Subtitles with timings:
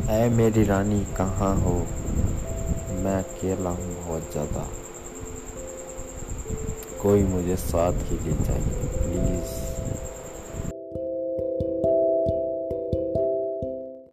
[0.00, 1.86] ऐ मेरी रानी, कहाँ हो?
[3.02, 4.68] मैं अकेला हूँ बहुत ज़्यादा।
[7.02, 9.01] कोई मुझे साथ के लिए चाहिए।